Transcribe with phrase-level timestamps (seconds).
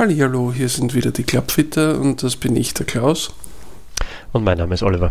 [0.00, 3.34] Hallo, hier sind wieder die Klappfitter und das bin ich, der Klaus.
[4.32, 5.10] Und mein Name ist Oliver.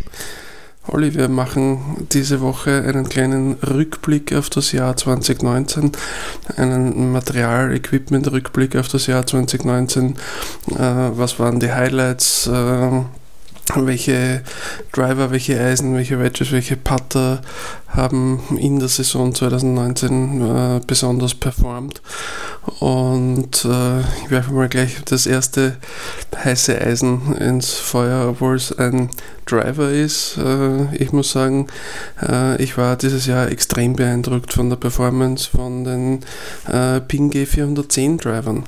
[0.88, 5.91] Olli, wir machen diese Woche einen kleinen Rückblick auf das Jahr 2019,
[6.57, 10.15] einen Material-Equipment-Rückblick auf das Jahr 2019.
[10.71, 12.47] Äh, was waren die Highlights?
[12.47, 13.01] Äh,
[13.75, 14.43] welche
[14.91, 17.41] Driver, welche Eisen, welche Wedges, welche Putter
[17.88, 22.01] haben in der Saison 2019 äh, besonders performt.
[22.79, 25.78] Und äh, ich werfe mal gleich das erste
[26.36, 29.09] heiße Eisen ins Feuer, obwohl es ein
[29.45, 30.37] Driver ist.
[30.37, 31.67] Äh, ich muss sagen,
[32.22, 36.20] äh, ich war dieses Jahr extrem beeindruckt von der Performance von den
[36.67, 38.64] äh, Ping G410 Drivern.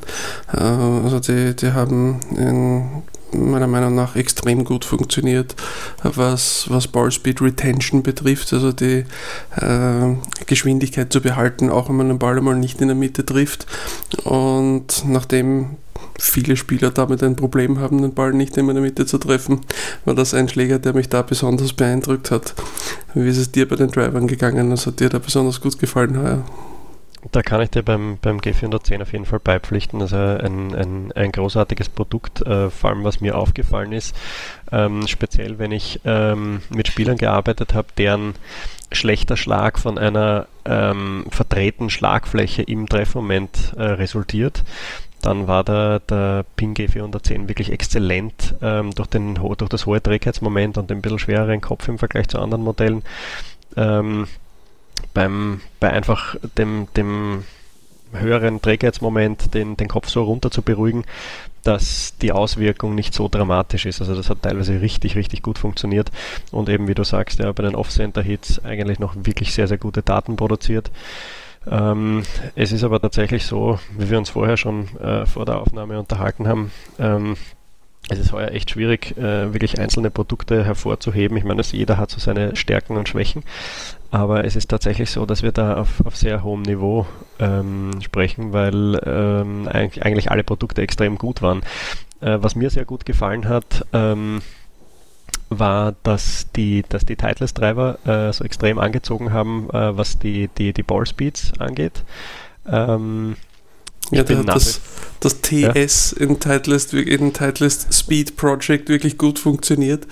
[0.52, 5.55] Äh, also die, die haben in meiner Meinung nach extrem gut funktioniert,
[6.03, 9.05] was, was Ballspeed Retention betrifft, also die
[9.55, 13.66] äh, Geschwindigkeit zu behalten, auch wenn man den Ball einmal nicht in der Mitte trifft.
[14.23, 15.77] Und nachdem
[16.20, 19.62] viele Spieler damit ein Problem haben, den Ball nicht in der Mitte zu treffen,
[20.05, 22.54] war das ein Schläger, der mich da besonders beeindruckt hat.
[23.13, 24.71] Wie ist es dir bei den Drivern gegangen?
[24.71, 26.43] Was hat dir da besonders gut gefallen heuer?
[27.32, 30.02] Da kann ich dir beim, beim G410 auf jeden Fall beipflichten.
[30.02, 34.16] Also ein, ein, ein großartiges Produkt, äh, vor allem was mir aufgefallen ist,
[34.72, 38.34] ähm, speziell wenn ich ähm, mit Spielern gearbeitet habe, deren
[38.91, 44.63] schlechter Schlag von einer ähm, verdrehten Schlagfläche im Treffmoment äh, resultiert,
[45.22, 50.78] dann war der, der Ping G410 wirklich exzellent ähm, durch, den, durch das hohe Trägheitsmoment
[50.78, 53.04] und den bisschen schwereren Kopf im Vergleich zu anderen Modellen.
[53.78, 54.28] Ähm,
[55.13, 57.44] beim, bei einfach dem, dem
[58.13, 61.05] höheren Trägheitsmoment den, den Kopf so runter zu beruhigen,
[61.63, 64.02] dass die Auswirkung nicht so dramatisch ist.
[64.02, 66.12] Also das hat teilweise richtig, richtig gut funktioniert
[66.52, 70.02] und eben wie du sagst, ja, bei den Off-Center-Hits eigentlich noch wirklich sehr, sehr gute
[70.02, 70.91] Daten produziert.
[71.69, 72.24] Ähm,
[72.56, 76.47] es ist aber tatsächlich so, wie wir uns vorher schon äh, vor der Aufnahme unterhalten
[76.47, 77.38] haben, ähm,
[78.09, 81.38] es ist heuer echt schwierig, äh, wirklich einzelne Produkte hervorzuheben.
[81.38, 83.44] Ich meine, jeder hat so seine Stärken und Schwächen,
[84.09, 87.06] aber es ist tatsächlich so, dass wir da auf, auf sehr hohem Niveau
[87.39, 91.62] ähm, sprechen, weil ähm, eigentlich, eigentlich, alle Produkte extrem gut waren.
[92.19, 94.41] Äh, was mir sehr gut gefallen hat, ähm,
[95.50, 100.73] war, dass die, dass die Titleist-Treiber äh, so extrem angezogen haben, äh, was die, die,
[100.73, 102.03] die Ballspeeds angeht.
[102.69, 103.35] Ähm,
[104.11, 104.81] ja, da hat das,
[105.22, 106.25] das TS ja.
[106.25, 110.05] in, Titleist, in Titleist Speed Project wirklich gut funktioniert.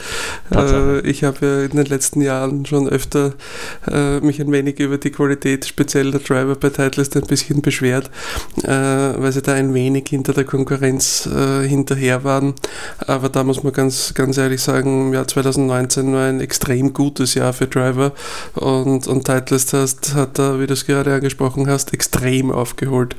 [0.53, 3.33] Äh, ich habe ja in den letzten Jahren schon öfter
[3.91, 8.09] äh, mich ein wenig über die Qualität speziell der Driver bei Titleist ein bisschen beschwert,
[8.63, 12.53] äh, weil sie da ein wenig hinter der Konkurrenz äh, hinterher waren.
[12.99, 17.33] Aber da muss man ganz, ganz ehrlich sagen, im Jahr 2019 war ein extrem gutes
[17.33, 18.13] Jahr für Driver
[18.53, 23.15] und, und Titleist hast, hat da, wie du es gerade angesprochen hast, extrem aufgeholt.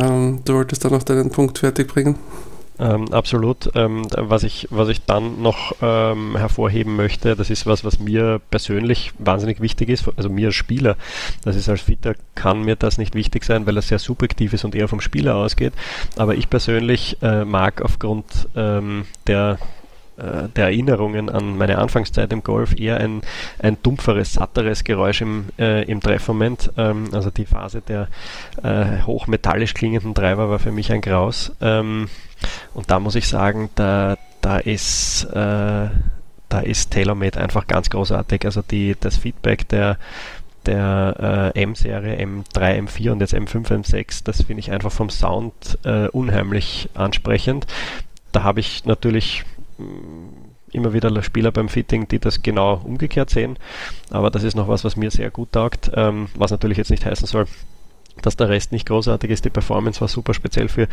[0.00, 0.07] Ähm,
[0.44, 2.16] du wolltest da noch deinen Punkt fertig bringen.
[2.80, 3.70] Ähm, absolut.
[3.74, 8.40] Ähm, was, ich, was ich dann noch ähm, hervorheben möchte, das ist was, was mir
[8.50, 10.96] persönlich wahnsinnig wichtig ist, also mir als Spieler.
[11.42, 14.64] Das ist als Fitter kann mir das nicht wichtig sein, weil das sehr subjektiv ist
[14.64, 15.72] und eher vom Spieler ausgeht.
[16.16, 19.58] Aber ich persönlich äh, mag aufgrund ähm, der
[20.18, 23.22] äh, der Erinnerungen an meine Anfangszeit im Golf eher ein,
[23.58, 26.70] ein dumpferes, satteres Geräusch im, äh, im Treffmoment.
[26.76, 28.08] Ähm, also die Phase der
[28.62, 31.52] äh, hochmetallisch klingenden Treiber war für mich ein Graus.
[31.60, 32.08] Ähm,
[32.74, 35.88] und da muss ich sagen, da, da ist äh,
[36.48, 38.44] da ist TaylorMade einfach ganz großartig.
[38.44, 39.98] Also die, das Feedback der
[40.66, 45.78] der äh, M-Serie, M3, M4 und jetzt M5, M6, das finde ich einfach vom Sound
[45.84, 47.66] äh, unheimlich ansprechend.
[48.32, 49.44] Da habe ich natürlich
[50.72, 53.58] immer wieder Spieler beim Fitting, die das genau umgekehrt sehen.
[54.10, 57.04] Aber das ist noch was, was mir sehr gut taugt, ähm, was natürlich jetzt nicht
[57.04, 57.46] heißen soll,
[58.22, 59.44] dass der Rest nicht großartig ist.
[59.44, 60.88] Die Performance war super, speziell für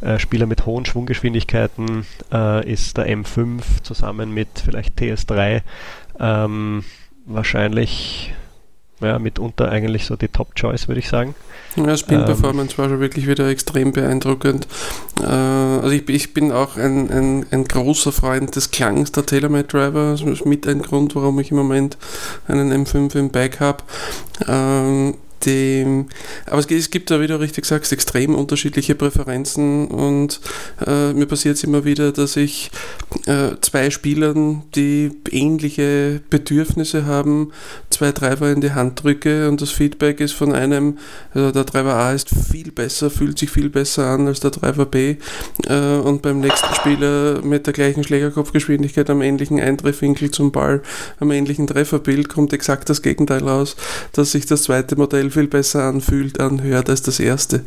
[0.00, 5.62] äh, Spieler mit hohen Schwunggeschwindigkeiten äh, ist der M5 zusammen mit vielleicht TS3
[6.20, 6.84] ähm,
[7.26, 8.32] wahrscheinlich
[9.00, 11.34] ja, mitunter eigentlich so die Top-Choice, würde ich sagen.
[11.76, 14.66] Ja, Spin-Performance ähm, war schon wirklich wieder extrem beeindruckend.
[15.20, 19.64] Äh, also ich, ich, bin auch ein, ein, ein, großer Freund des Klangs der TaylorMade
[19.64, 20.12] Driver.
[20.12, 21.96] Das ist mit ein Grund, warum ich im Moment
[22.48, 23.84] einen M5 im Bike habe.
[24.48, 25.14] Ähm,
[25.46, 26.06] dem,
[26.46, 30.40] aber es, gibt da, wie du richtig sagst, extrem unterschiedliche Präferenzen und
[30.86, 32.70] äh, mir passiert es immer wieder, dass ich
[33.26, 37.52] äh, zwei Spielern, die ähnliche Bedürfnisse haben,
[37.90, 40.98] zwei Treiber in die Hand drücke und das Feedback ist von einem,
[41.34, 44.86] also der Treiber A ist viel besser, fühlt sich viel besser an als der Treiber
[44.86, 45.16] B
[45.66, 50.82] äh, und beim nächsten Spieler mit der gleichen Schlägerkopfgeschwindigkeit am ähnlichen Eintreffwinkel zum Ball,
[51.20, 53.76] am ähnlichen Trefferbild kommt exakt das Gegenteil raus,
[54.12, 57.62] dass sich das zweite Modell visuell viel besser anfühlt, anhört als das erste.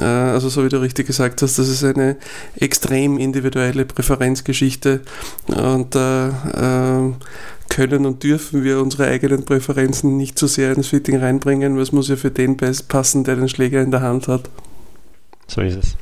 [0.00, 2.16] Äh, also so wie du richtig gesagt hast, das ist eine
[2.56, 5.00] extrem individuelle Präferenzgeschichte
[5.48, 7.12] und äh, äh,
[7.68, 11.82] können und dürfen wir unsere eigenen Präferenzen nicht zu so sehr ins Fitting reinbringen, weil
[11.82, 14.50] es muss ja für den passen, der den Schläger in der Hand hat.
[15.46, 15.96] So ist es.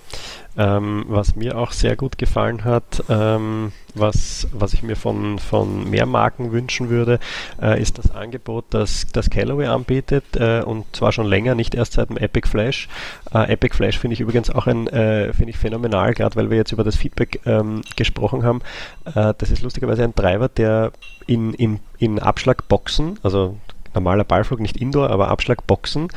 [0.57, 5.89] Ähm, was mir auch sehr gut gefallen hat, ähm, was, was ich mir von, von
[5.89, 7.19] mehr Marken wünschen würde,
[7.61, 11.95] äh, ist das Angebot, das, das Callaway anbietet äh, und zwar schon länger, nicht erst
[11.95, 12.89] seit dem Epic Flash.
[13.33, 16.57] Äh, Epic Flash finde ich übrigens auch ein, äh, finde ich phänomenal, gerade weil wir
[16.57, 18.61] jetzt über das Feedback ähm, gesprochen haben.
[19.05, 20.93] Äh, das ist lustigerweise ein Treiber, der
[21.27, 23.57] in, in, in Abschlagboxen, also
[23.95, 26.09] normaler Ballflug, nicht Indoor, aber Abschlagboxen,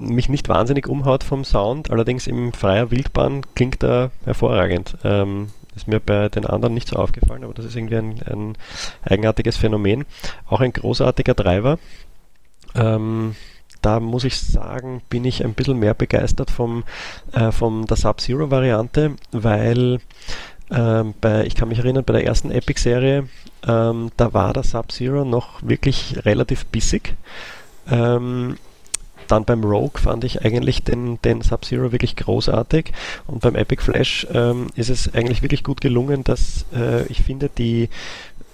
[0.00, 4.96] mich nicht wahnsinnig umhaut vom Sound, allerdings im freier Wildbahn klingt er hervorragend.
[5.04, 8.58] Ähm, ist mir bei den anderen nicht so aufgefallen, aber das ist irgendwie ein, ein
[9.02, 10.04] eigenartiges Phänomen.
[10.48, 11.78] Auch ein großartiger Driver.
[12.74, 13.36] Ähm,
[13.82, 16.84] da muss ich sagen, bin ich ein bisschen mehr begeistert vom,
[17.32, 20.00] äh, von der Sub-Zero-Variante, weil
[20.70, 23.28] ähm, bei, ich kann mich erinnern, bei der ersten Epic-Serie,
[23.66, 27.16] ähm, da war der Sub-Zero noch wirklich relativ bissig.
[27.90, 28.56] Ähm,
[29.30, 32.92] dann beim Rogue fand ich eigentlich den, den Sub-Zero wirklich großartig.
[33.26, 37.48] Und beim Epic Flash ähm, ist es eigentlich wirklich gut gelungen, dass äh, ich finde,
[37.48, 37.88] die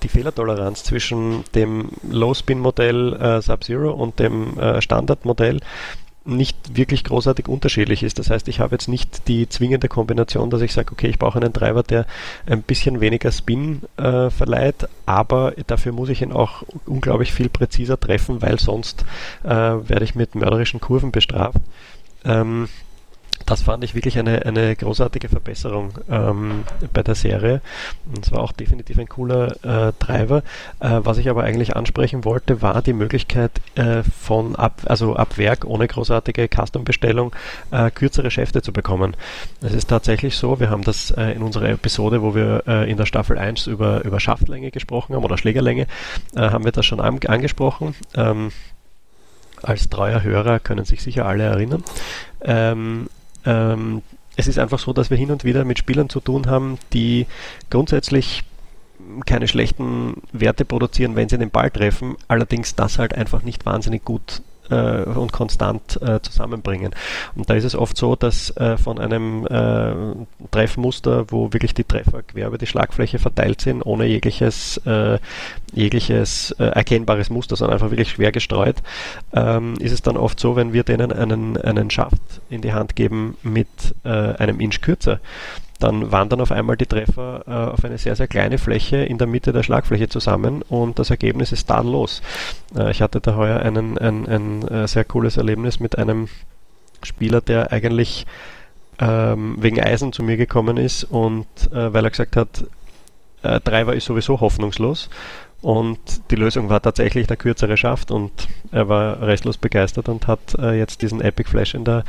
[0.02, 5.60] die Fehlertoleranz zwischen dem Low-Spin-Modell äh, Sub-Zero und dem äh, Standard-Modell
[6.26, 8.18] nicht wirklich großartig unterschiedlich ist.
[8.18, 11.38] Das heißt, ich habe jetzt nicht die zwingende Kombination, dass ich sage, okay, ich brauche
[11.38, 12.06] einen Treiber, der
[12.46, 17.98] ein bisschen weniger Spin äh, verleiht, aber dafür muss ich ihn auch unglaublich viel präziser
[17.98, 19.04] treffen, weil sonst
[19.44, 21.58] äh, werde ich mit mörderischen Kurven bestraft.
[22.24, 22.68] Ähm,
[23.44, 27.60] das fand ich wirklich eine, eine großartige Verbesserung ähm, bei der Serie.
[28.06, 30.38] Und es war auch definitiv ein cooler äh, Treiber.
[30.80, 35.38] Äh, was ich aber eigentlich ansprechen wollte, war die Möglichkeit äh, von ab, also ab
[35.38, 37.34] Werk ohne großartige Custom-Bestellung
[37.70, 39.16] äh, kürzere Schäfte zu bekommen.
[39.60, 42.96] Es ist tatsächlich so, wir haben das äh, in unserer Episode, wo wir äh, in
[42.96, 45.86] der Staffel 1 über, über Schaftlänge gesprochen haben oder Schlägerlänge,
[46.34, 47.94] haben wir das schon an, angesprochen.
[48.14, 48.50] Ähm,
[49.62, 51.82] als treuer Hörer können sich sicher alle erinnern.
[52.42, 53.08] Ähm,
[53.46, 54.02] ähm,
[54.36, 57.26] es ist einfach so, dass wir hin und wieder mit Spielern zu tun haben, die
[57.70, 58.44] grundsätzlich
[59.24, 64.04] keine schlechten Werte produzieren, wenn sie den Ball treffen, allerdings das halt einfach nicht wahnsinnig
[64.04, 66.94] gut äh, und konstant äh, zusammenbringen.
[67.34, 69.94] Und da ist es oft so, dass äh, von einem äh,
[70.50, 75.18] Treffmuster, wo wirklich die Treffer quer über die Schlagfläche verteilt sind, ohne jegliches, äh,
[75.72, 78.76] jegliches äh, erkennbares Muster, sondern einfach wirklich schwer gestreut,
[79.32, 82.20] ähm, ist es dann oft so, wenn wir denen einen, einen Schaft
[82.50, 83.66] in die Hand geben mit
[84.04, 85.20] einem Inch kürzer,
[85.78, 89.26] dann wandern auf einmal die Treffer äh, auf eine sehr, sehr kleine Fläche in der
[89.26, 92.22] Mitte der Schlagfläche zusammen und das Ergebnis ist tadellos.
[92.76, 96.28] Äh, ich hatte da heuer einen, ein, ein äh, sehr cooles Erlebnis mit einem
[97.02, 98.26] Spieler, der eigentlich
[98.98, 102.64] ähm, wegen Eisen zu mir gekommen ist und äh, weil er gesagt hat,
[103.42, 105.10] äh, Driver ist sowieso hoffnungslos
[105.66, 105.98] und
[106.30, 108.30] die Lösung war tatsächlich der kürzere Schaft und
[108.70, 112.04] er war restlos begeistert und hat äh, jetzt diesen Epic Flash in der,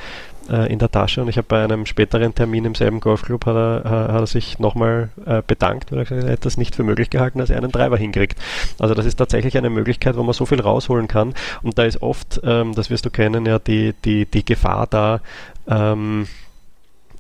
[0.48, 1.24] äh, in der Tasche.
[1.24, 4.60] Und ich habe bei einem späteren Termin im selben Golfclub hat er, hat er sich
[4.60, 7.50] nochmal äh, bedankt, weil er gesagt hat, er hätte das nicht für möglich gehalten, dass
[7.50, 8.38] er einen Treiber hinkriegt.
[8.78, 11.34] Also das ist tatsächlich eine Möglichkeit, wo man so viel rausholen kann.
[11.64, 15.22] Und da ist oft, ähm, das wirst du kennen, ja die, die, die Gefahr da,
[15.68, 16.28] ähm,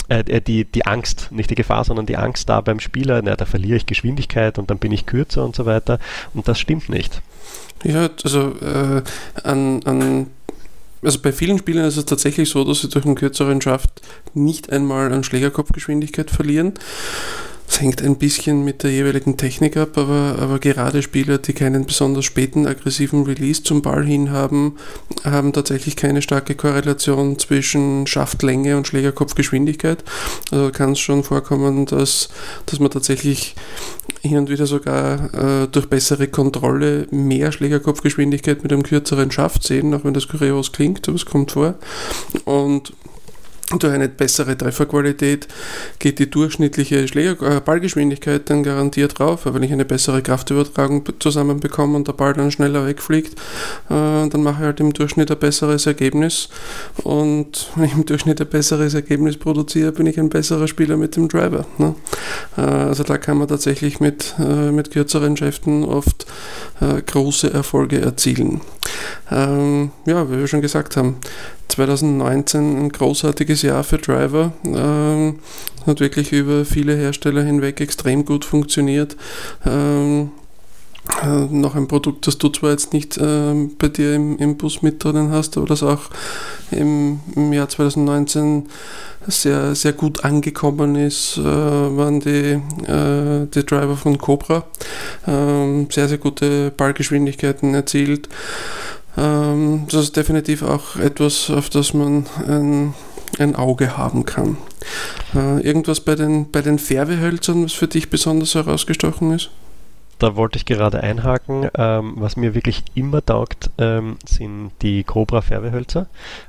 [0.09, 3.35] äh, äh, die, die Angst, nicht die Gefahr, sondern die Angst da beim Spieler, na,
[3.35, 5.99] da verliere ich Geschwindigkeit und dann bin ich kürzer und so weiter.
[6.33, 7.21] Und das stimmt nicht.
[7.83, 9.01] Ja, also äh,
[9.43, 10.27] an, an
[11.03, 14.01] also bei vielen Spielern ist es tatsächlich so, dass sie durch einen kürzeren Schaft
[14.33, 16.73] nicht einmal an Schlägerkopfgeschwindigkeit verlieren.
[17.69, 21.85] Es hängt ein bisschen mit der jeweiligen Technik ab, aber, aber gerade Spieler, die keinen
[21.85, 24.77] besonders späten aggressiven Release zum Ball hin haben,
[25.25, 30.03] haben tatsächlich keine starke Korrelation zwischen Schaftlänge und Schlägerkopfgeschwindigkeit.
[30.49, 32.29] Also kann es schon vorkommen, dass,
[32.65, 33.55] dass man tatsächlich
[34.21, 39.93] hin und wieder sogar äh, durch bessere Kontrolle mehr Schlägerkopfgeschwindigkeit mit einem kürzeren Schaft sehen,
[39.93, 41.75] auch wenn das kurios klingt, aber es kommt vor.
[42.45, 42.93] Und
[43.79, 45.47] durch eine bessere Trefferqualität
[45.99, 51.03] geht die durchschnittliche Schläger äh, Ballgeschwindigkeit dann garantiert rauf, weil wenn ich eine bessere Kraftübertragung
[51.19, 53.33] zusammenbekomme und der Ball dann schneller wegfliegt,
[53.89, 56.47] äh, dann mache ich halt im Durchschnitt ein besseres Ergebnis
[57.03, 61.17] und wenn ich im Durchschnitt ein besseres Ergebnis produziere, bin ich ein besserer Spieler mit
[61.17, 61.65] dem Driver.
[61.77, 61.93] Ne?
[62.57, 66.25] Äh, also da kann man tatsächlich mit, mit kürzeren Schäften oft
[66.79, 68.61] große Erfolge erzielen.
[69.31, 71.17] Ähm, ja, wie wir schon gesagt haben,
[71.69, 74.53] 2019 ein großartiges Jahr für Driver.
[74.65, 75.39] Ähm,
[75.85, 79.15] hat wirklich über viele Hersteller hinweg extrem gut funktioniert.
[79.65, 80.31] Ähm,
[81.23, 84.81] äh, noch ein Produkt, das du zwar jetzt nicht äh, bei dir im, im Bus
[84.81, 86.09] mit drinnen hast, aber das auch
[86.71, 88.67] im, im Jahr 2019
[89.25, 94.65] sehr, sehr gut angekommen ist, äh, waren die, äh, die Driver von Cobra.
[95.25, 98.29] Ähm, sehr, sehr gute Ballgeschwindigkeiten erzielt.
[99.17, 102.93] Ähm, das ist definitiv auch etwas, auf das man ein,
[103.39, 104.57] ein Auge haben kann.
[105.35, 109.49] Äh, irgendwas bei den, bei den Färbehölzern, was für dich besonders herausgestochen ist?
[110.19, 111.69] da wollte ich gerade einhaken.
[111.75, 116.07] Ähm, was mir wirklich immer taugt, ähm, sind die Cobra Färbehölzer.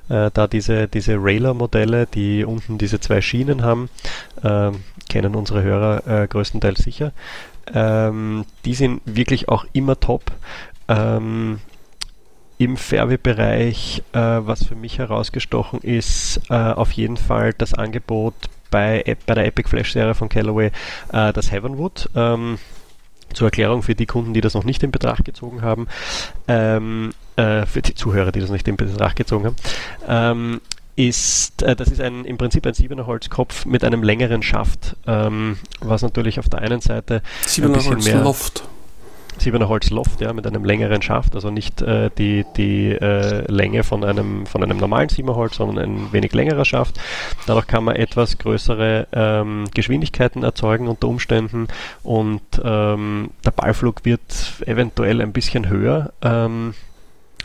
[0.09, 3.91] Äh, da diese, diese Railer-Modelle, die unten diese zwei Schienen haben,
[4.43, 7.13] ähm, kennen unsere Hörer äh, größtenteils sicher.
[7.73, 10.33] Ähm, die sind wirklich auch immer top.
[12.59, 18.35] Im Färbebereich, äh, was für mich herausgestochen ist, äh, auf jeden Fall das Angebot
[18.71, 20.73] bei, bei der Epic Flash Serie von Callaway,
[21.13, 22.11] äh, das Heavenwood.
[22.15, 22.59] Ähm,
[23.35, 25.87] zur Erklärung für die Kunden, die das noch nicht in Betracht gezogen haben,
[26.49, 29.57] ähm, äh, für die Zuhörer, die das nicht in Betracht gezogen haben,
[30.09, 30.61] ähm,
[30.97, 35.59] ist, äh, das ist ein, im Prinzip ein 7er Holzkopf mit einem längeren Schaft, ähm,
[35.81, 38.25] was natürlich auf der einen Seite 7er ein bisschen Holz mehr...
[39.39, 43.85] Siebener Holz Loft, ja, mit einem längeren Schaft, also nicht äh, die, die äh, Länge
[43.85, 46.99] von einem, von einem normalen Siebener Holz, sondern ein wenig längerer Schaft.
[47.47, 51.69] Dadurch kann man etwas größere ähm, Geschwindigkeiten erzeugen unter Umständen
[52.03, 56.13] und ähm, der Ballflug wird eventuell ein bisschen höher.
[56.23, 56.75] Ähm,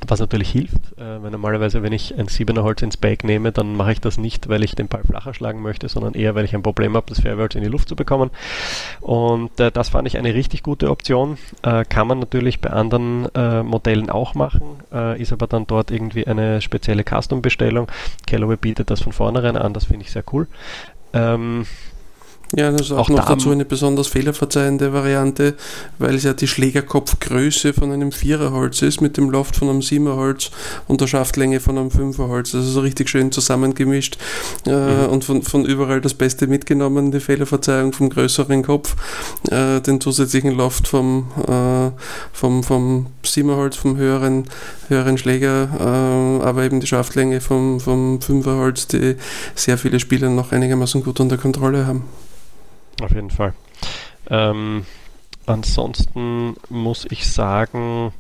[0.10, 3.76] was natürlich hilft, äh, weil normalerweise, wenn ich ein 7er Holz ins Bag nehme, dann
[3.76, 6.56] mache ich das nicht, weil ich den Ball flacher schlagen möchte, sondern eher, weil ich
[6.56, 8.32] ein Problem habe, das Fairway in die Luft zu bekommen.
[9.02, 11.38] Und äh, das fand ich eine richtig gute Option.
[11.62, 15.92] Äh, kann man natürlich bei anderen äh, Modellen auch machen, äh, ist aber dann dort
[15.92, 17.88] irgendwie eine spezielle Custom-Bestellung.
[18.28, 20.48] Callaway bietet das von vornherein an, das finde ich sehr cool.
[21.14, 21.66] Ähm,
[22.56, 25.56] ja, das ist auch, auch noch dazu eine besonders fehlerverzeihende Variante,
[25.98, 30.52] weil es ja die Schlägerkopfgröße von einem Viererholz ist, mit dem Loft von einem Siebenerholz
[30.88, 32.54] und der Schaftlänge von einem Fünferholz.
[32.54, 34.18] Also so richtig schön zusammengemischt
[34.68, 35.10] äh, mhm.
[35.10, 38.96] und von, von überall das Beste mitgenommen, die Fehlerverzeihung vom größeren Kopf,
[39.50, 41.90] äh, den zusätzlichen Loft vom, äh,
[42.34, 44.44] vom, vom Siebenerholz, vom höheren,
[44.90, 49.16] höheren Schläger, äh, aber eben die Schaftlänge vom, vom Fünferholz, die
[49.56, 52.04] sehr viele Spieler noch einigermaßen gut unter Kontrolle haben.
[53.04, 53.54] Auf jeden Fall.
[54.30, 54.86] Ähm,
[55.46, 58.14] ansonsten muss ich sagen,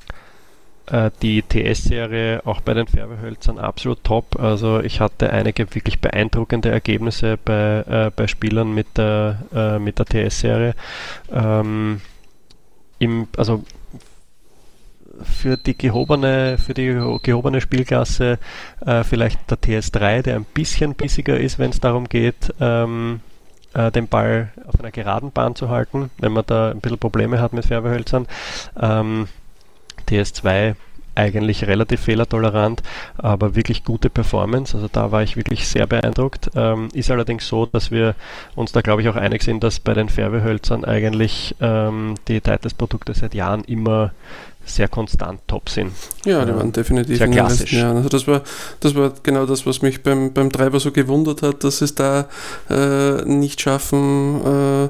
[0.87, 4.37] äh, die TS-Serie auch bei den Färbehölzern absolut top.
[4.37, 10.05] Also ich hatte einige wirklich beeindruckende Ergebnisse bei, äh, bei Spielern mit der, äh, der
[10.05, 10.75] TS-Serie.
[11.31, 12.01] Ähm,
[13.37, 13.63] also
[15.21, 16.87] für die gehobene, für die
[17.21, 18.37] gehobene Spielklasse
[18.85, 23.21] äh, vielleicht der TS3, der ein bisschen bissiger ist, wenn es darum geht, ähm,
[23.73, 27.41] äh, den Ball auf einer geraden Bahn zu halten, wenn man da ein bisschen Probleme
[27.41, 28.27] hat mit Färbehölzern.
[28.79, 29.27] Ähm,
[30.09, 30.75] TS2
[31.15, 32.81] eigentlich relativ fehlertolerant,
[33.17, 34.75] aber wirklich gute Performance.
[34.75, 36.49] Also da war ich wirklich sehr beeindruckt.
[36.55, 38.15] Ähm, ist allerdings so, dass wir
[38.55, 43.13] uns da glaube ich auch einig sind, dass bei den Färbehölzern eigentlich ähm, die Titles-Produkte
[43.13, 44.11] seit Jahren immer
[44.65, 45.91] sehr konstant top sind.
[46.25, 47.97] Ja, die waren definitiv sehr in den letzten Jahren.
[47.97, 48.41] Also das war,
[48.79, 52.27] das war genau das, was mich beim, beim Treiber so gewundert hat, dass es da
[52.69, 54.89] äh, nicht schaffen, äh,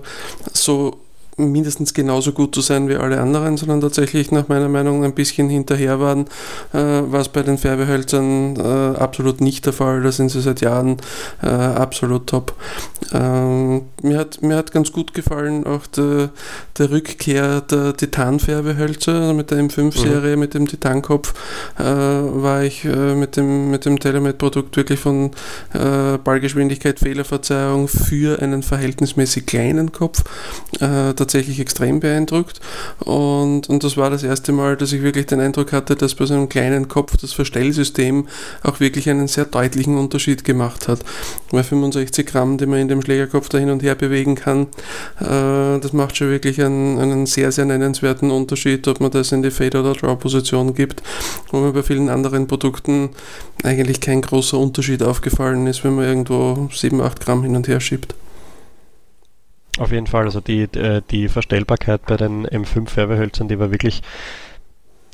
[0.53, 1.02] so
[1.37, 5.49] mindestens genauso gut zu sein wie alle anderen, sondern tatsächlich nach meiner Meinung ein bisschen
[5.49, 6.27] hinterher waren,
[6.73, 10.03] äh, was bei den Färbehölzern äh, absolut nicht der Fall.
[10.03, 10.97] Da sind sie seit Jahren
[11.41, 12.53] äh, absolut top.
[13.13, 16.29] Ähm, mir, hat, mir hat ganz gut gefallen auch der,
[16.77, 20.39] der Rückkehr der Titan-Färbehölzer also mit der M5-Serie, mhm.
[20.39, 21.33] mit dem Titankopf,
[21.79, 25.31] äh, war ich äh, mit dem, mit dem Telemed-Produkt wirklich von
[25.73, 30.23] äh, Ballgeschwindigkeit, Fehlerverzeihung für einen verhältnismäßig kleinen Kopf
[31.23, 32.59] tatsächlich extrem beeindruckt.
[32.99, 36.25] Und, und das war das erste Mal, dass ich wirklich den Eindruck hatte, dass bei
[36.25, 38.27] so einem kleinen Kopf das Verstellsystem
[38.61, 40.99] auch wirklich einen sehr deutlichen Unterschied gemacht hat.
[41.51, 44.67] Weil 65 Gramm, die man in dem Schlägerkopf da hin und her bewegen kann,
[45.19, 49.43] äh, das macht schon wirklich einen, einen sehr, sehr nennenswerten Unterschied, ob man das in
[49.43, 51.01] die Fade- oder Draw-Position gibt,
[51.51, 53.09] wo mir bei vielen anderen Produkten
[53.63, 57.79] eigentlich kein großer Unterschied aufgefallen ist, wenn man irgendwo 7, 8 Gramm hin und her
[57.79, 58.13] schiebt.
[59.79, 64.03] Auf jeden Fall, also die, äh, die Verstellbarkeit bei den M5 Färbehölzern, die war wirklich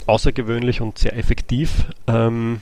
[0.05, 1.85] außergewöhnlich und sehr effektiv.
[2.07, 2.61] Ähm,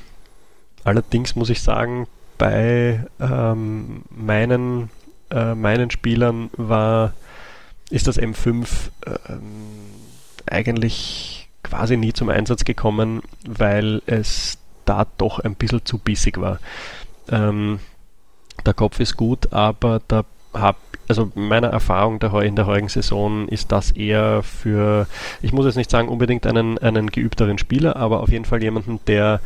[0.84, 4.90] allerdings muss ich sagen, bei ähm, meinen,
[5.32, 7.14] äh, meinen Spielern war,
[7.90, 8.68] ist das M5
[9.08, 9.42] ähm,
[10.46, 16.60] eigentlich quasi nie zum Einsatz gekommen, weil es da doch ein bisschen zu bissig war.
[17.30, 17.80] Ähm,
[18.66, 23.48] der Kopf ist gut, aber da habe also meiner Erfahrung der, in der heutigen Saison
[23.48, 25.08] ist das eher für,
[25.42, 29.00] ich muss jetzt nicht sagen unbedingt einen, einen geübteren Spieler, aber auf jeden Fall jemanden,
[29.08, 29.40] der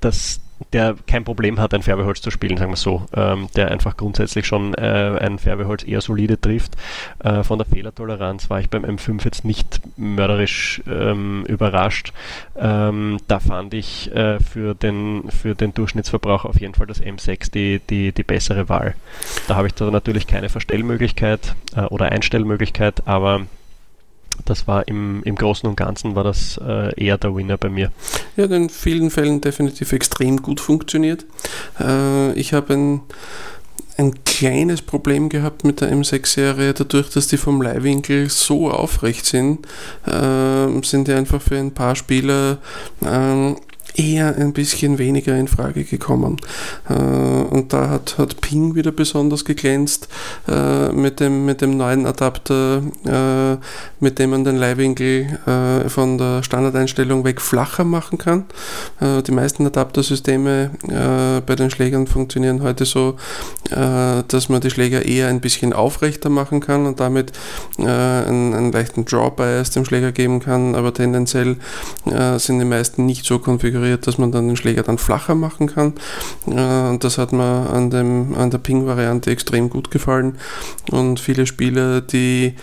[0.00, 0.40] das
[0.72, 4.46] der kein Problem hat, ein Färbeholz zu spielen, sagen wir so, ähm, der einfach grundsätzlich
[4.46, 6.76] schon äh, ein Färbeholz eher solide trifft.
[7.20, 12.12] Äh, von der Fehlertoleranz war ich beim M5 jetzt nicht mörderisch ähm, überrascht.
[12.56, 17.50] Ähm, da fand ich äh, für, den, für den Durchschnittsverbrauch auf jeden Fall das M6
[17.50, 18.94] die, die, die bessere Wahl.
[19.46, 23.46] Da habe ich da natürlich keine Verstellmöglichkeit äh, oder Einstellmöglichkeit, aber
[24.44, 27.92] das war im, im Großen und Ganzen war das äh, eher der Winner bei mir.
[28.36, 31.26] Ja, in vielen Fällen definitiv extrem gut funktioniert.
[31.80, 33.00] Äh, ich habe ein,
[33.96, 39.66] ein kleines Problem gehabt mit der M6-Serie, dadurch, dass die vom Leihwinkel so aufrecht sind,
[40.06, 42.58] äh, sind die einfach für ein paar Spieler
[43.04, 43.56] ähm,
[43.98, 46.36] eher ein bisschen weniger in Frage gekommen.
[46.88, 50.08] Äh, und da hat, hat Ping wieder besonders geglänzt
[50.46, 53.56] äh, mit, dem, mit dem neuen Adapter, äh,
[53.98, 55.08] mit dem man den Leihwinkel
[55.88, 58.44] von der Standardeinstellung weg flacher machen kann.
[59.00, 60.70] die meisten Adaptersysteme
[61.46, 63.16] bei den Schlägern funktionieren heute so,
[63.70, 67.32] dass man die Schläger eher ein bisschen aufrechter machen kann und damit
[67.78, 71.56] einen, einen leichten Draw-Bias dem Schläger geben kann, aber tendenziell
[72.36, 75.66] sind die meisten nicht so konfiguriert konfiguriert, dass man dann den Schläger dann flacher machen
[75.66, 75.94] kann.
[76.46, 80.38] Äh, und das hat mir an, dem, an der Ping-Variante extrem gut gefallen.
[80.90, 82.54] Und viele Spieler, die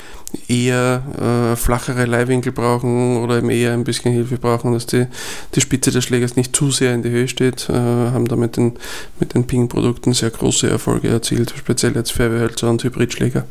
[0.47, 5.07] eher äh, flachere Leihwinkel brauchen oder eben eher ein bisschen Hilfe brauchen, dass die,
[5.53, 8.57] die Spitze des Schlägers nicht zu sehr in die Höhe steht, äh, haben da mit
[8.57, 8.73] den,
[9.19, 13.45] mit den Ping-Produkten sehr große Erfolge erzielt, speziell jetzt Färbehölzer und Hybridschläger.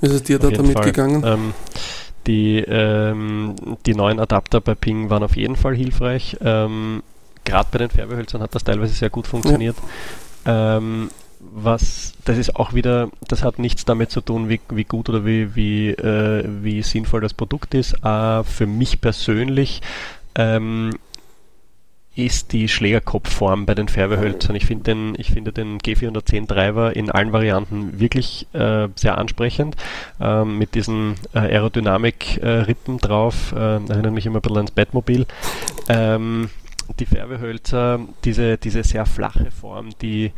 [0.00, 0.84] Wie ist es dir da damit Fall.
[0.84, 1.22] gegangen?
[1.24, 1.54] Ähm,
[2.28, 3.56] die, ähm,
[3.86, 6.36] die neuen Adapter bei Ping waren auf jeden Fall hilfreich.
[6.40, 7.02] Ähm,
[7.44, 9.76] Gerade bei den Färbehölzern hat das teilweise sehr gut funktioniert.
[10.46, 10.76] Ja.
[10.76, 15.08] Ähm, was, das ist auch wieder, das hat nichts damit zu tun, wie, wie gut
[15.08, 17.94] oder wie, wie, äh, wie sinnvoll das Produkt ist.
[18.04, 19.80] Äh, für mich persönlich
[20.34, 20.90] ähm,
[22.18, 24.56] ist die Schlägerkopfform bei den Färbehölzern.
[24.56, 29.76] Ich finde den, ich den G410 Driver in allen Varianten wirklich äh, sehr ansprechend.
[30.20, 33.52] Ähm, mit diesen äh, Aerodynamik-Rippen drauf.
[33.52, 35.26] Äh, erinnert mich immer ein bisschen ans Batmobil.
[35.88, 36.50] Ähm,
[36.98, 40.32] die Färbehölzer, diese, diese sehr flache Form, die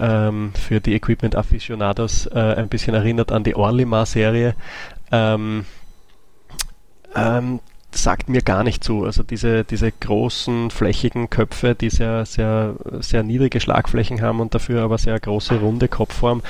[0.00, 4.56] ähm, für die Equipment Aficionados äh, ein bisschen erinnert an die Orlimar-Serie.
[5.12, 5.64] Ähm,
[7.14, 7.60] ähm,
[7.92, 9.04] sagt mir gar nicht zu.
[9.04, 14.82] Also diese, diese großen, flächigen Köpfe, die sehr, sehr, sehr niedrige Schlagflächen haben und dafür
[14.82, 16.42] aber sehr große, runde Kopfform,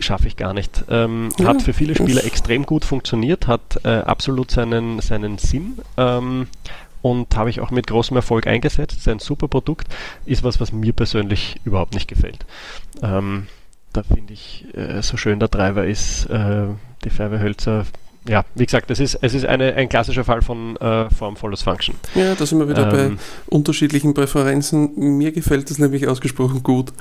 [0.00, 0.84] schaffe ich gar nicht.
[0.88, 5.78] Ähm, ja, hat für viele Spieler extrem gut funktioniert, hat äh, absolut seinen, seinen Sinn
[5.96, 6.48] ähm,
[7.02, 8.98] und habe ich auch mit großem Erfolg eingesetzt.
[8.98, 9.88] Ist ein super Produkt,
[10.26, 12.44] ist was, was mir persönlich überhaupt nicht gefällt.
[13.02, 13.46] Ähm,
[13.92, 16.66] da finde ich, äh, so schön der Treiber ist, äh,
[17.04, 17.86] die Färbehölzer
[18.28, 21.62] ja, wie gesagt, es ist, es ist eine, ein klassischer Fall von äh, Form follows
[21.62, 21.96] Function.
[22.14, 25.16] Ja, da sind wir wieder ähm, bei unterschiedlichen Präferenzen.
[25.18, 26.92] Mir gefällt das nämlich ausgesprochen gut.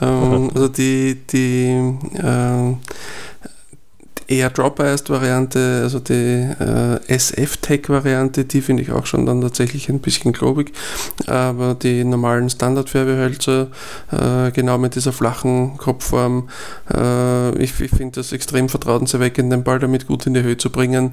[0.00, 2.74] Ähm, also die, die äh,
[4.28, 10.32] eher Drop-Biased-Variante, also die äh, SF-Tech-Variante, die finde ich auch schon dann tatsächlich ein bisschen
[10.32, 10.72] globig.
[11.26, 13.68] Aber die normalen Standard-Färbehölzer,
[14.10, 16.48] äh, genau mit dieser flachen Kopfform,
[16.92, 20.70] äh, ich, ich finde das extrem vertrauenserweckend, den Ball damit gut in die Höhe zu
[20.70, 21.12] bringen.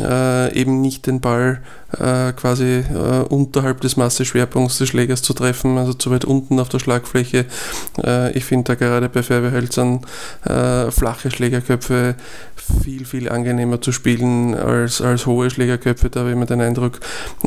[0.00, 1.62] Äh, eben nicht den Ball
[1.98, 6.68] äh, quasi äh, unterhalb des Masseschwerpunkts des Schlägers zu treffen, also zu weit unten auf
[6.68, 7.46] der Schlagfläche.
[8.34, 10.00] ich finde da gerade bei Färbehölzern
[10.42, 12.14] flache Schlägerköpfe
[12.60, 16.10] viel, viel angenehmer zu spielen als, als hohe Schlägerköpfe.
[16.10, 17.00] Da habe ich immer den Eindruck,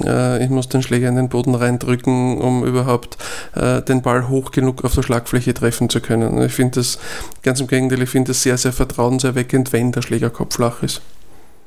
[0.04, 3.17] äh, ich muss den Schläger in den Boden reindrücken, um überhaupt
[3.56, 6.41] äh, den Ball hoch genug auf der Schlagfläche treffen zu können.
[6.41, 6.99] Ich finde das,
[7.41, 11.02] ganz im Gegenteil, ich finde das sehr, sehr vertrauenserweckend, wenn der Schlägerkopf flach ist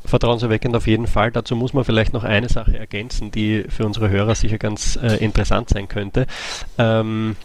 [0.07, 1.33] vertrauenserweckend auf jeden Fall.
[1.33, 5.17] Dazu muss man vielleicht noch eine Sache ergänzen, die für unsere Hörer sicher ganz äh,
[5.17, 6.27] interessant sein könnte.
[6.79, 7.37] Ähm,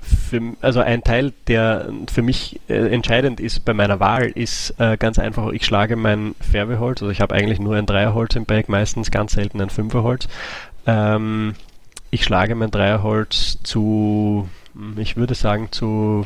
[0.00, 4.96] für, also ein Teil, der für mich äh, entscheidend ist bei meiner Wahl, ist äh,
[4.96, 8.68] ganz einfach, ich schlage mein Färbeholz, also ich habe eigentlich nur ein Dreierholz im Bag,
[8.68, 10.28] meistens ganz selten ein Fünferholz.
[10.86, 11.54] Ähm,
[12.10, 14.48] ich schlage mein Dreierholz zu,
[14.96, 16.24] ich würde sagen, zu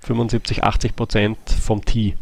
[0.00, 2.16] 75, 80 Prozent vom Tee.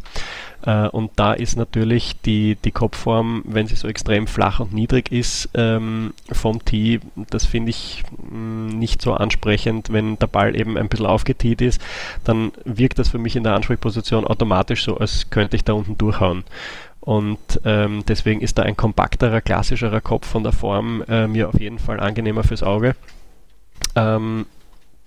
[0.62, 5.12] Äh, und da ist natürlich die, die Kopfform, wenn sie so extrem flach und niedrig
[5.12, 9.92] ist, ähm, vom Tee, das finde ich mh, mm, nicht so ansprechend.
[9.92, 11.80] Wenn der Ball eben ein bisschen aufgetiet ist,
[12.24, 15.96] dann wirkt das für mich in der Ansprechposition automatisch so, als könnte ich da unten
[15.96, 16.44] durchhauen.
[17.00, 21.58] Und ähm, deswegen ist da ein kompakterer, klassischerer Kopf von der Form äh, mir auf
[21.58, 22.96] jeden Fall angenehmer fürs Auge.
[23.94, 24.46] Ähm,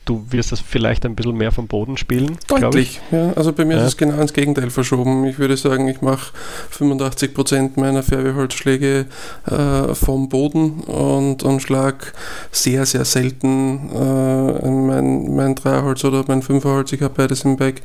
[0.06, 2.38] du wirst das vielleicht ein bisschen mehr vom Boden spielen.
[2.48, 3.34] Deutlich, ja.
[3.34, 3.82] Also bei mir ja.
[3.82, 5.26] ist es genau ins Gegenteil verschoben.
[5.26, 6.32] Ich würde sagen, ich mache
[6.78, 9.06] 85% meiner Färbeholzschläge
[9.46, 12.14] äh, vom Boden und, und schlag
[12.52, 17.82] sehr, sehr selten äh, mein, mein Dreierholz oder mein Fünferholz, ich habe beides im Bag,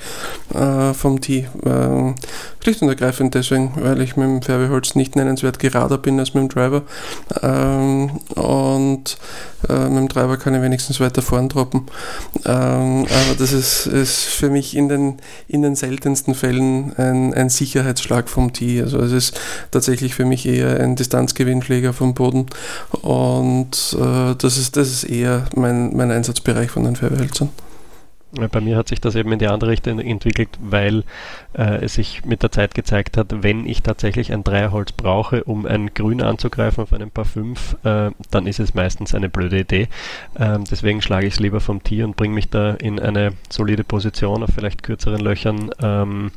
[0.54, 1.46] äh, vom Tee.
[1.64, 2.14] Äh,
[2.62, 6.42] schlicht und ergreifend deswegen, weil ich mit dem Färbeholz nicht nennenswert gerader bin als mit
[6.42, 6.82] dem Driver.
[7.42, 9.18] Ähm, und
[9.68, 11.86] äh, mit dem Driver kann ich wenigstens weiter vorn droppen.
[12.44, 17.48] Ähm, aber das ist, ist für mich in den, in den seltensten Fällen ein, ein
[17.48, 18.82] Sicherheitsschlag vom Tee.
[18.82, 19.40] Also es ist
[19.70, 22.46] tatsächlich für mich eher ein Distanzgewinnschläger vom Boden
[23.02, 27.50] und äh, das, ist, das ist eher mein, mein Einsatzbereich von den Färbehölzern.
[28.32, 31.04] Bei mir hat sich das eben in die andere Richtung entwickelt, weil
[31.56, 35.64] äh, es sich mit der Zeit gezeigt hat, wenn ich tatsächlich ein Dreierholz brauche, um
[35.64, 39.88] ein Grün anzugreifen auf einem Paar 5, äh, dann ist es meistens eine blöde Idee.
[40.38, 43.84] Ähm, deswegen schlage ich es lieber vom Tee und bringe mich da in eine solide
[43.84, 45.70] Position auf vielleicht kürzeren Löchern.
[45.80, 46.32] Ähm,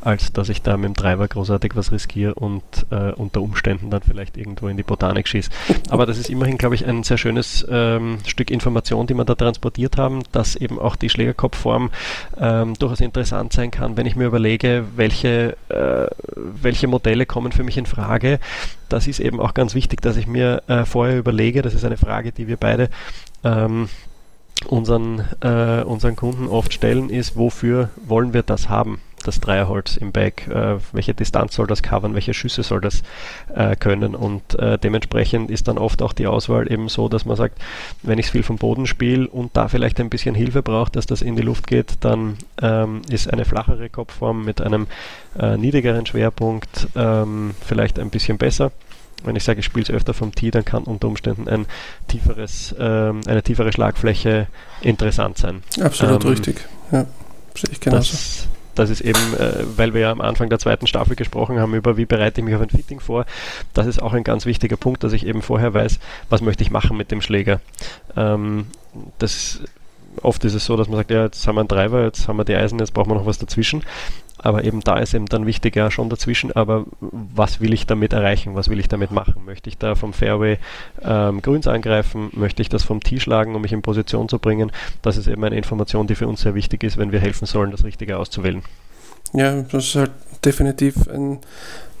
[0.00, 4.02] als dass ich da mit dem Treiber großartig was riskiere und äh, unter Umständen dann
[4.02, 5.50] vielleicht irgendwo in die Botanik schieße.
[5.90, 9.34] Aber das ist immerhin, glaube ich, ein sehr schönes ähm, Stück Information, die wir da
[9.34, 11.90] transportiert haben, dass eben auch die Schlägerkopfform
[12.38, 16.06] ähm, durchaus interessant sein kann, wenn ich mir überlege, welche, äh,
[16.36, 18.38] welche Modelle kommen für mich in Frage.
[18.88, 21.96] Das ist eben auch ganz wichtig, dass ich mir äh, vorher überlege, das ist eine
[21.96, 22.88] Frage, die wir beide
[23.44, 23.88] ähm,
[24.66, 29.00] unseren, äh, unseren Kunden oft stellen, ist, wofür wollen wir das haben?
[29.28, 33.02] Das Dreierholz im Bag, äh, welche Distanz soll das covern, welche Schüsse soll das
[33.54, 37.36] äh, können und äh, dementsprechend ist dann oft auch die Auswahl eben so, dass man
[37.36, 37.58] sagt,
[38.02, 41.22] wenn ich viel vom Boden spiele und da vielleicht ein bisschen Hilfe brauche, dass das
[41.22, 44.86] in die Luft geht, dann ähm, ist eine flachere Kopfform mit einem
[45.38, 48.72] äh, niedrigeren Schwerpunkt ähm, vielleicht ein bisschen besser
[49.24, 51.66] wenn ich sage, ich spiele es öfter vom Tee, dann kann unter Umständen ein
[52.06, 54.46] tieferes, ähm, eine tiefere Schlagfläche
[54.80, 55.62] interessant sein.
[55.80, 56.68] Absolut ähm, richtig.
[56.92, 57.06] Ja,
[57.54, 58.12] sehe ich genauso.
[58.12, 61.74] Das, das ist eben, äh, weil wir ja am Anfang der zweiten Staffel gesprochen haben
[61.74, 63.26] über, wie bereite ich mich auf ein Fitting vor.
[63.74, 66.70] Das ist auch ein ganz wichtiger Punkt, dass ich eben vorher weiß, was möchte ich
[66.70, 67.60] machen mit dem Schläger.
[68.16, 68.66] Ähm,
[69.18, 69.60] das
[70.22, 72.36] oft ist es so, dass man sagt, ja, jetzt haben wir einen Driver, jetzt haben
[72.36, 73.82] wir die Eisen, jetzt brauchen wir noch was dazwischen.
[74.38, 78.12] Aber eben da ist eben dann wichtig, ja schon dazwischen, aber was will ich damit
[78.12, 79.44] erreichen, was will ich damit machen?
[79.44, 80.58] Möchte ich da vom Fairway
[81.02, 82.30] ähm, Grüns angreifen?
[82.32, 84.70] Möchte ich das vom Tee schlagen, um mich in Position zu bringen?
[85.02, 87.70] Das ist eben eine Information, die für uns sehr wichtig ist, wenn wir helfen sollen,
[87.70, 88.62] das Richtige auszuwählen.
[89.32, 90.12] Ja, das ist halt
[90.44, 91.40] definitiv ein,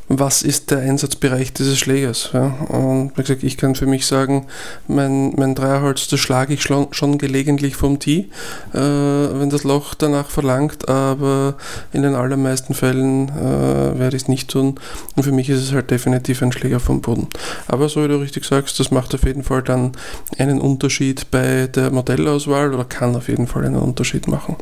[0.08, 2.30] was ist der Einsatzbereich dieses Schlägers.
[2.32, 2.46] Ja?
[2.68, 4.46] Und wie gesagt, ich kann für mich sagen,
[4.86, 8.30] mein, mein Dreierholz, das schlage ich schon, schon gelegentlich vom Tee,
[8.72, 11.56] äh, wenn das Loch danach verlangt, aber
[11.92, 14.80] in den allermeisten Fällen äh, werde ich es nicht tun.
[15.14, 17.28] Und für mich ist es halt definitiv ein Schläger vom Boden.
[17.66, 19.92] Aber so wie du richtig sagst, das macht auf jeden Fall dann
[20.38, 24.56] einen Unterschied bei der Modellauswahl oder kann auf jeden Fall einen Unterschied machen.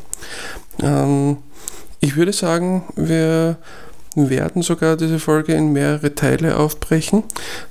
[0.81, 1.37] Ähm,
[1.99, 3.57] ich würde sagen, wir
[4.17, 7.23] werden sogar diese Folge in mehrere Teile aufbrechen.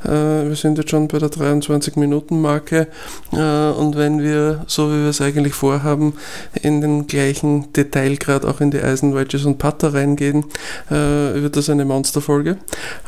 [0.04, 0.09] Äh,
[0.48, 2.87] wir sind jetzt schon bei der 23-Minuten-Marke
[3.32, 6.14] äh, und wenn wir, so wie wir es eigentlich vorhaben,
[6.62, 10.44] in den gleichen Detailgrad auch in die Eisenwedges und Putter reingehen,
[10.90, 12.56] äh, wird das eine Monsterfolge.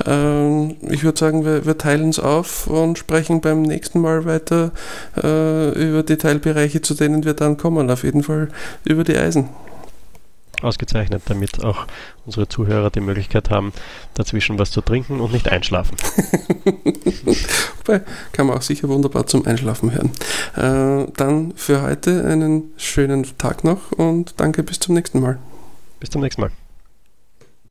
[0.04, 4.72] Ähm, ich würde sagen, wir, wir teilen es auf und sprechen beim nächsten Mal weiter
[5.14, 7.90] über Detailbereiche, zu denen wir dann kommen.
[7.90, 8.48] Auf jeden Fall
[8.84, 9.48] über die Eisen
[10.62, 11.86] ausgezeichnet, damit auch
[12.26, 13.72] unsere Zuhörer die Möglichkeit haben,
[14.14, 15.96] dazwischen was zu trinken und nicht einschlafen.
[17.84, 20.10] Wobei, kann man auch sicher wunderbar zum Einschlafen hören.
[20.56, 25.38] Äh, dann für heute einen schönen Tag noch und danke bis zum nächsten Mal.
[26.00, 26.50] Bis zum nächsten Mal.